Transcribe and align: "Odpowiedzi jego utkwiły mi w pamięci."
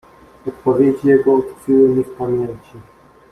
"Odpowiedzi 0.47 1.07
jego 1.07 1.31
utkwiły 1.31 1.89
mi 1.89 2.03
w 2.03 2.09
pamięci." 2.15 2.73